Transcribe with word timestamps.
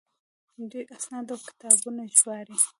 دوی 0.69 0.83
اسناد 0.95 1.27
او 1.33 1.39
کتابونه 1.47 2.03
ژباړي. 2.17 2.57